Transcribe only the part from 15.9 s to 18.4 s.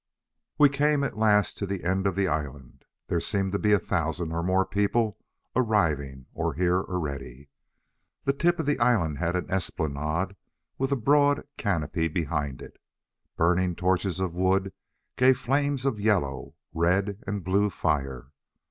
yellow, red and blue fire.